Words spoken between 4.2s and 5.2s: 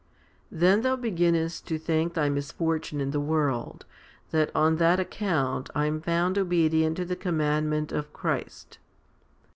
that "on that